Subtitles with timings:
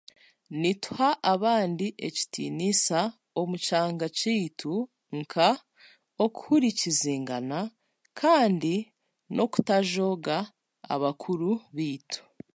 [0.61, 2.99] Nituha abandi ekitiniisa
[3.41, 4.73] omukyanga kyaitu
[5.19, 5.49] nka
[6.25, 7.59] okuhurikizingana,
[8.19, 8.73] kandi
[9.35, 10.37] n'okutajooga
[10.93, 12.21] abakuru baitu.